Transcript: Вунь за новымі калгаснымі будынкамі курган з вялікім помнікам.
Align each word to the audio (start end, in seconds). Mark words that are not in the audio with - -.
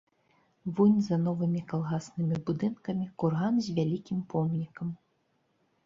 Вунь 0.79 0.95
за 1.07 1.17
новымі 1.25 1.61
калгаснымі 1.73 2.35
будынкамі 2.49 3.05
курган 3.25 3.53
з 3.67 3.79
вялікім 3.79 4.17
помнікам. 4.35 4.87